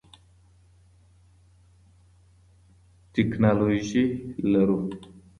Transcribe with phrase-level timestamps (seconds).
[3.13, 4.05] ټکنالوژي
[4.51, 4.79] لرو.